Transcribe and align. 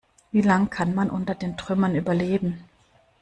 Wie 0.31 0.41
lang 0.41 0.71
kann 0.71 0.95
man 0.95 1.11
unter 1.11 1.35
den 1.35 1.57
Trümmern 1.57 1.93
überleben? 1.93 2.63